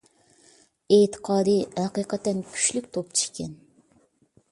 [0.95, 1.53] ئېتىقادى
[1.83, 3.53] ھەقىقەتەن كۈچلۈك توپچى ئىكەن